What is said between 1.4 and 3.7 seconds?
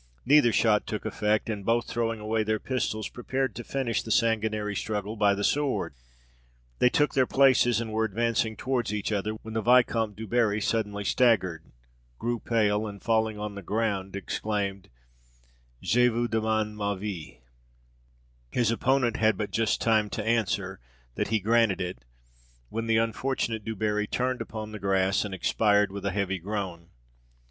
and both throwing away their pistols, prepared to